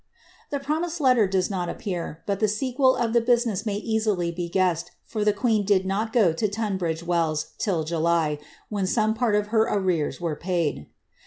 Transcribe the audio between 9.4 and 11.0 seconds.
her arrears were paid.